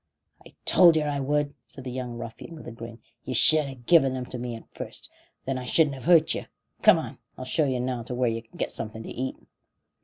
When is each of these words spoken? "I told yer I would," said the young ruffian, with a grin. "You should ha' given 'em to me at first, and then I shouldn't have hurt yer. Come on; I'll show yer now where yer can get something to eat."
"I 0.43 0.51
told 0.65 0.95
yer 0.95 1.07
I 1.07 1.19
would," 1.19 1.53
said 1.67 1.83
the 1.83 1.91
young 1.91 2.15
ruffian, 2.17 2.55
with 2.55 2.67
a 2.67 2.71
grin. 2.71 2.97
"You 3.23 3.35
should 3.35 3.67
ha' 3.67 3.85
given 3.85 4.15
'em 4.15 4.25
to 4.31 4.39
me 4.39 4.55
at 4.55 4.67
first, 4.71 5.11
and 5.45 5.55
then 5.55 5.61
I 5.61 5.65
shouldn't 5.65 5.93
have 5.93 6.05
hurt 6.05 6.33
yer. 6.33 6.47
Come 6.81 6.97
on; 6.97 7.19
I'll 7.37 7.45
show 7.45 7.65
yer 7.67 7.77
now 7.79 8.03
where 8.09 8.27
yer 8.27 8.41
can 8.41 8.57
get 8.57 8.71
something 8.71 9.03
to 9.03 9.09
eat." 9.11 9.35